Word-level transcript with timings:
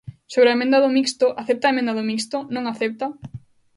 Sobre 0.33 0.49
a 0.51 0.55
emenda 0.57 0.81
do 0.83 0.89
Mixto, 0.97 1.27
¿acepta 1.41 1.65
a 1.67 1.73
emenda 1.73 1.93
do 1.97 2.07
Mixto?, 2.09 2.37
¿non 2.53 2.63
a 2.65 2.71
acepta? 2.73 3.07